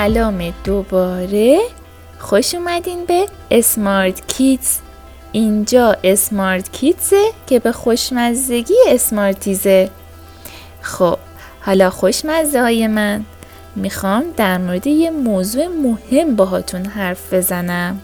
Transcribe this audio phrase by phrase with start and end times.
[0.00, 1.60] سلام دوباره.
[2.18, 4.78] خوش اومدین به اسمارت کیتز
[5.32, 9.90] اینجا اسمارت کیتزه که به خوشمزگی اسمارتیزه
[10.80, 11.18] خب
[11.60, 13.24] حالا خوشمزه های من.
[13.76, 18.00] می‌خوام در مورد یه موضوع مهم باهاتون حرف بزنم.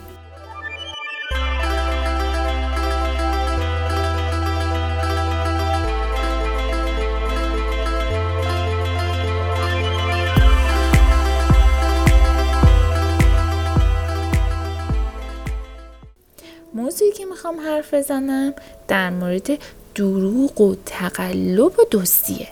[17.53, 18.55] می‌خوام حرف بزنم
[18.89, 19.59] در مورد
[19.95, 22.49] دروغ و تقلب و دزدیه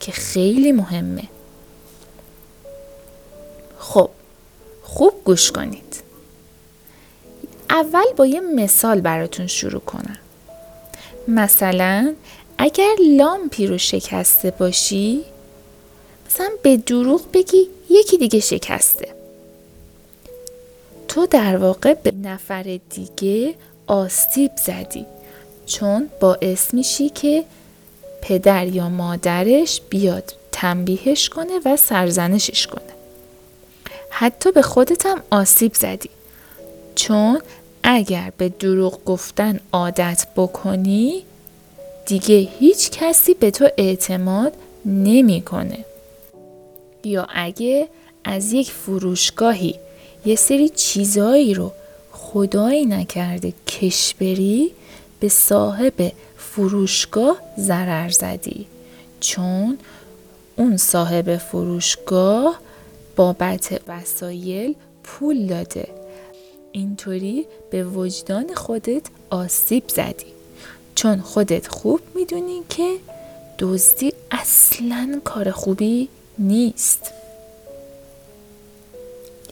[0.00, 1.22] که خیلی مهمه.
[3.78, 4.10] خب
[4.82, 6.02] خوب گوش کنید.
[7.70, 10.18] اول با یه مثال براتون شروع کنم.
[11.28, 12.14] مثلا
[12.58, 15.24] اگر لامپی رو شکسته باشی
[16.26, 19.14] مثلا به دروغ بگی یکی دیگه شکسته.
[21.08, 23.54] تو در واقع به نفر دیگه
[23.86, 25.06] آسیب زدی
[25.66, 27.44] چون باعث میشی که
[28.22, 32.94] پدر یا مادرش بیاد تنبیهش کنه و سرزنشش کنه.
[34.10, 36.10] حتی به خودت هم آسیب زدی
[36.94, 37.40] چون
[37.82, 41.22] اگر به دروغ گفتن عادت بکنی
[42.06, 44.52] دیگه هیچ کسی به تو اعتماد
[44.84, 45.84] نمی‌کنه.
[47.04, 47.88] یا اگه
[48.24, 49.74] از یک فروشگاهی
[50.26, 51.72] یه سری چیزایی رو
[52.34, 54.72] خدایی نکرده کش بری
[55.20, 58.66] به صاحب فروشگاه ضرر زدی.
[59.20, 59.78] چون
[60.56, 62.60] اون صاحب فروشگاه
[63.16, 65.88] بابت وسایل پول داده.
[66.72, 70.32] اینطوری به وجدان خودت آسیب زدی.
[70.94, 72.96] چون خودت خوب می‌دونی که
[73.58, 76.08] دزدی اصلا کار خوبی
[76.38, 77.10] نیست.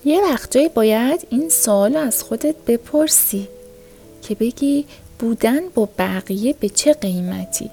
[0.05, 3.49] یه وقتایی باید این سوال از خودت بپرسی
[4.23, 4.85] که بگی
[5.19, 7.71] بودن با بقیه به چه قیمتی؟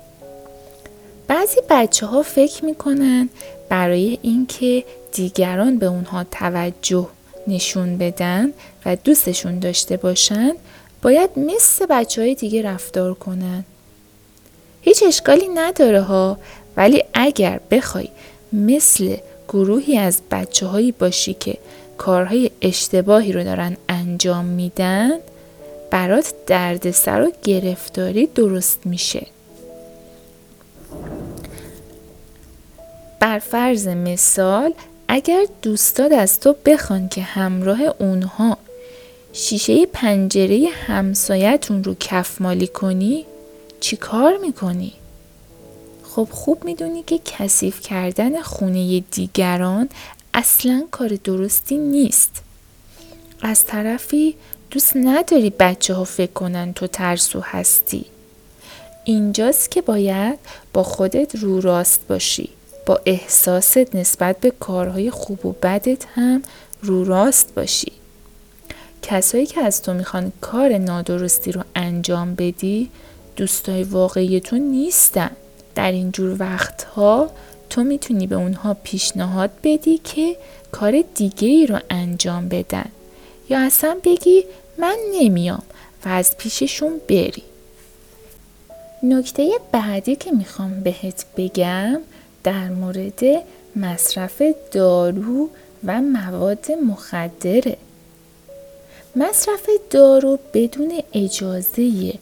[1.27, 3.29] بعضی بچه ها فکر می‌کنن
[3.69, 7.07] برای اینکه دیگران به اونها توجه
[7.47, 8.53] نشون بدن
[8.85, 10.51] و دوستشون داشته باشن
[11.01, 13.63] باید مثل بچه های دیگه رفتار کنن.
[14.81, 16.37] هیچ اشکالی نداره ها
[16.77, 18.09] ولی اگر بخوای
[18.53, 21.57] مثل گروهی از بچه هایی باشی که
[21.99, 25.11] کارهای اشتباهی رو دارن انجام میدن
[25.91, 29.27] برات دردسر و گرفتاری درست میشه
[33.19, 34.73] بر فرض مثال
[35.07, 38.57] اگر دوستاد از تو بخوان که همراه اونها
[39.33, 43.25] شیشه پنجره همسایتون رو کف مالی کنی
[43.79, 44.93] چی کار می‌کنی؟
[46.03, 49.89] خب خوب می‌دونی که کثیف کردن خونه دیگران
[50.39, 52.41] اصلا کار درستی نیست.
[53.41, 54.35] از طرفی
[54.71, 58.05] دوست نداری بچه ها فکر کنن تو ترسو هستی.
[59.03, 60.39] اینجاست که باید
[60.73, 62.49] با خودت رو راست باشی.
[62.85, 66.43] با احساست نسبت به کارهای خوب و بدت هم
[66.81, 67.91] رو راست باشی.
[69.01, 72.89] کسایی که از تو می‌خوان کار نادرستی رو انجام بدی
[73.35, 75.31] دوستای واقعی تو نیستن.
[75.75, 77.31] در اینجور وقتها
[77.69, 80.37] تو می‌تونی به اونها پیشنهاد بدی که
[80.71, 82.89] کار دیگه ای رو انجام بدن.
[83.49, 84.43] یا اصلا بگی
[84.77, 85.63] من نمیام
[86.05, 87.43] و از پیششون بری.
[89.03, 92.01] نکته بعدی که می‌خوام بهت بگم
[92.43, 93.19] در مورد
[93.75, 94.41] مصرف
[94.71, 95.49] دارو
[95.85, 97.77] و مواد مخدره.
[99.15, 102.13] مصرف دارو بدون اجازه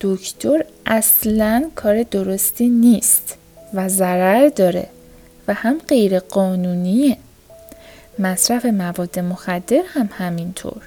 [0.00, 3.36] دکتر اصلا کار درستی نیست.
[3.76, 4.86] و ضرر داره
[5.48, 7.16] و هم غیر قانونیه.
[8.18, 10.82] مصرف مواد مخدر هم همینطور.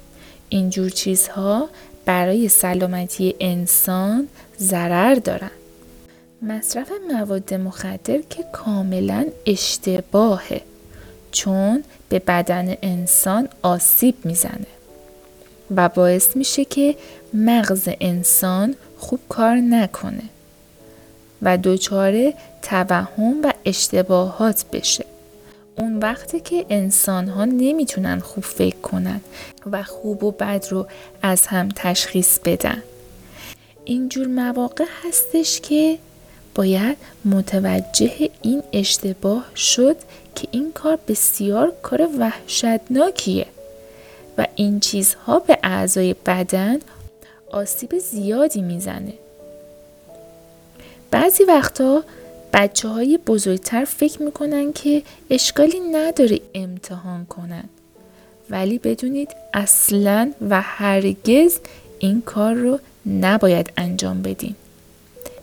[0.50, 1.69] اینجور چیزها
[2.06, 4.28] برای سلامتی انسان
[4.60, 5.52] ضرر دارن.
[6.42, 10.62] مصرف مواد مخدر که کاملا اشتباهه
[11.31, 14.68] چون به بدن انسان آسیب می‌زنه
[15.75, 16.96] و باعث میشه که
[17.34, 20.24] مغز انسان خوب کار نکنه.
[21.42, 25.06] و دچار توهم و اشتباهات بشه.
[25.76, 29.22] اون وقتی که انسان ها نمی‌تونن خوب فکر کنن
[29.72, 30.88] و خوب و بد رو
[31.22, 32.84] از هم تشخیص بدن.
[33.86, 35.98] اینجور مواقع هستش که
[36.56, 39.96] باید متوجه این اشتباه شد
[40.36, 43.46] که این کار بسیار کار وحشتناکیه
[44.38, 46.80] و این چیزها به اعضای بدن
[47.52, 49.14] آسیب زیادی می‌زنه.
[51.30, 52.04] بعضی وقتا
[52.54, 57.64] بچه های بزرگتر فکر می‌کنن که اشکالی نداره امتحان کنن.
[58.50, 61.60] ولی بدونید اصلا و هرگز
[62.00, 64.56] این کار رو نباید انجام بدین.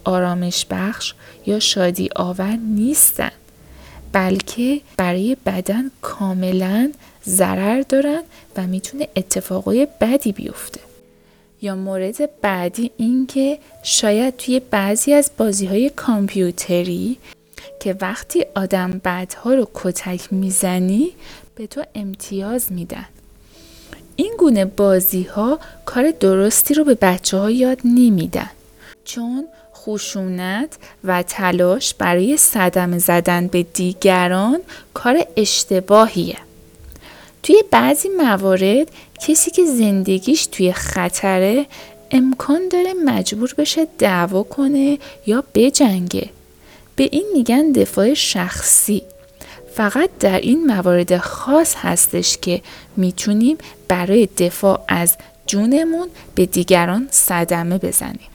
[0.04, 1.14] آرامش بخش
[1.46, 3.32] یا شادی آور نیستن
[4.12, 6.92] بلکه برای بدن کاملا
[7.26, 8.22] ضرر دارن
[8.56, 10.80] و می‌تونه اتفاقای بدی بیفته.
[11.62, 17.18] یا مورد بعدی این که شاید توی بعضی از بازی های کامپیوتری
[17.80, 21.10] که وقتی آدم بدها رو کتک می‌زنی
[21.54, 23.06] به تو امتیاز میدن.
[24.16, 28.50] این گونه بازی ها کار درستی رو به بچه ها یاد نمیدن.
[29.04, 34.60] چون خشونت و تلاش برای صدمه زدن به دیگران
[34.94, 36.36] کار اشتباهیه.
[37.46, 38.90] توی بعضی موارد
[39.20, 41.66] کسی که زندگیش توی خطره
[42.10, 46.30] امکان داره مجبور بشه دعوا کنه یا بجنگه.
[46.96, 49.02] به این میگن دفاع شخصی.
[49.74, 52.62] فقط در این موارد خاص هستش که
[52.96, 53.58] می‌تونیم
[53.88, 55.16] برای دفاع از
[55.46, 58.30] جونمون به دیگران صدمه بزنیم.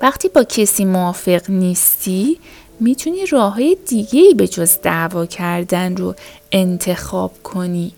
[0.00, 2.38] وقتی با کسی موافق نیستی
[2.82, 6.14] می‌تونی راه های دیگه ای به جز دعوا کردن رو
[6.52, 7.92] انتخاب کنی.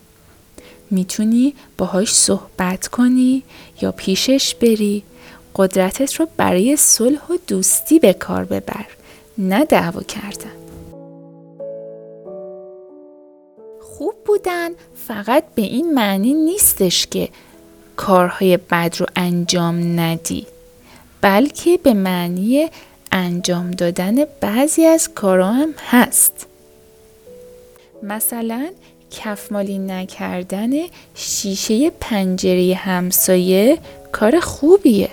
[0.91, 3.43] می‌تونی باهاش صحبت کنی
[3.83, 5.03] یا پیشش بری.
[5.57, 8.87] قدرتت رو برای صلح و دوستی به کار ببر
[9.39, 10.53] نه دعوا کردن.
[13.83, 14.71] خوب بودن
[15.09, 17.29] فقط به این معنی نیستش که
[17.97, 20.47] کارهای بد رو انجام ندی
[21.21, 22.69] بلکه به معنی
[23.15, 26.47] انجام دادن بعضی از کارها هم هست.
[28.03, 28.71] مثلا
[29.11, 30.71] کفمالی نکردن
[31.15, 33.79] شیشه پنجره همسایه
[34.13, 35.09] کار خوبیه.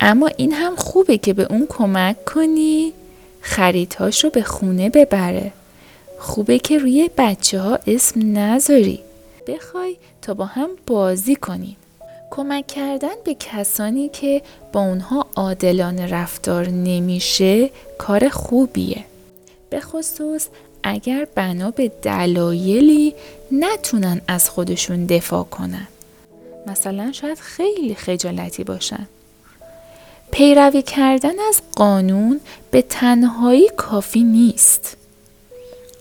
[0.00, 2.92] اما این هم خوبه که به اون کمک کنی
[3.40, 5.52] خریدهاش رو به خونه ببره.
[6.18, 9.00] خوبه که روی بچه ها اسم نذاری.
[9.46, 11.76] بخوای تا با هم بازی کنین
[12.36, 14.42] کمک کردن به کسانی که
[14.72, 19.04] با اونها عادلانه رفتار نمیشه کار خوبیه.
[19.70, 20.46] به خصوص
[20.82, 23.14] اگر بنا به دلایلی
[23.52, 25.88] نتونن از خودشون دفاع کنن.
[26.66, 29.06] مثلا شاید خیلی خجالتی باشن.
[30.30, 32.40] پیروی کردن از قانون
[32.70, 34.96] به تنهایی کافی نیست.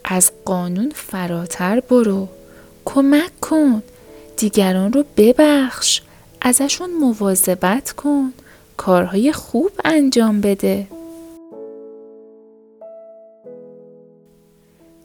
[0.05, 2.27] از قانون فراتر برو.
[2.85, 3.83] کمک کن.
[4.37, 6.01] دیگران رو ببخش.
[6.45, 8.33] ازشون مواظبت کن.
[8.77, 10.87] کارهای خوب انجام بده.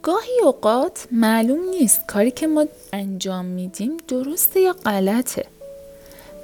[0.02, 5.44] گاهی اوقات معلوم نیست کاری که ما انجام میدیم درسته یا غلطه.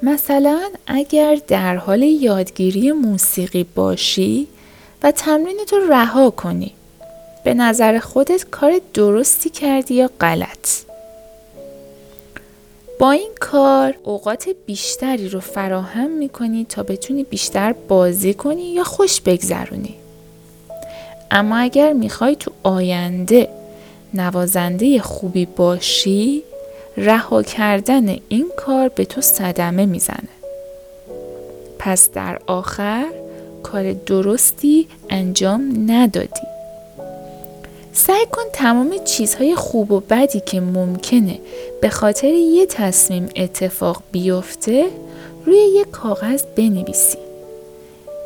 [0.02, 4.48] مثلا اگر در حال یادگیری موسیقی باشی
[5.02, 6.72] و تمرین تو رها کنی
[7.44, 10.83] به نظر خودت کار درستی کردی یا غلط؟
[12.98, 19.20] با این کار اوقات بیشتری رو فراهم می‌کنی تا بتونی بیشتر بازی کنی یا خوش
[19.20, 19.94] بگذرونی.
[21.30, 23.48] اما اگر می‌خوای تو آینده
[24.14, 26.42] نوازنده خوبی باشی
[26.96, 30.28] رها کردن این کار به تو صدمه می‌زنه.
[31.78, 33.06] پس در آخر
[33.62, 36.43] کار درستی انجام ندادی.
[37.96, 41.40] سعی کن تمام چیزهای خوب و بدی که ممکنه
[41.80, 44.90] به خاطر یه تصمیم اتفاق بیفته
[45.46, 47.18] روی یه کاغذ بنویسی.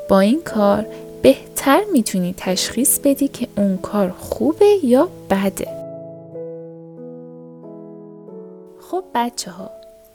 [0.08, 0.86] با این کار
[1.22, 5.68] بهتر می‌تونی تشخیص بدی که اون کار خوبه یا بده.
[8.90, 9.70] خب بچه ها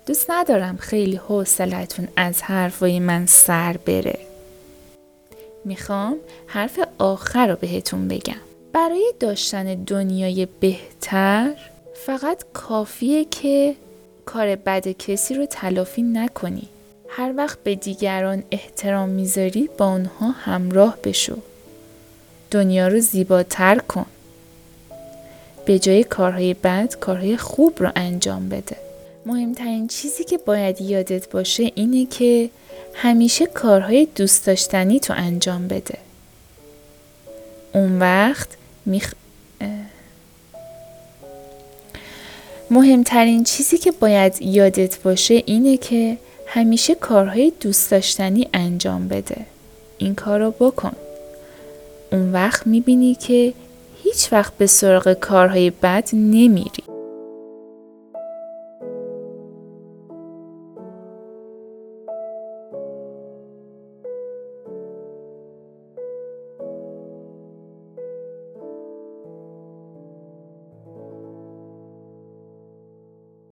[0.06, 4.20] دوست ندارم خیلی حوصلتون از حرفای من سر بره.
[5.66, 6.16] می‌خوام
[6.48, 8.53] حرف آخر رو بهتون بگم.
[8.74, 11.56] برای داشتن دنیای بهتر
[12.06, 13.76] فقط کافیه که
[14.26, 16.68] کار بد کسی رو تلافی نکنی.
[17.08, 21.38] هر وقت به دیگران احترام می‌ذاری با اونها همراه بشو.
[22.52, 24.06] دنیا رو زیباتر کن.
[25.66, 28.78] به جای کارهای بد کارهای خوب رو انجام بده.
[29.26, 32.50] مهمترین چیزی که باید یادت باشه اینه که
[32.94, 35.98] همیشه کارهای دوست داشتنی تو انجام بده.
[37.74, 38.48] اون وقت
[38.86, 39.14] میخ...
[42.72, 49.46] مهمترین چیزی که باید یادت باشه اینه که همیشه کارهای دوست داشتنی انجام بده.
[49.98, 50.94] این کار رو بکن.
[52.12, 53.54] اون وقت می‌بینی که
[54.04, 56.93] هیچ وقت به سراغ کارهای بد نمیری.